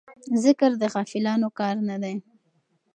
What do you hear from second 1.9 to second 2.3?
دی.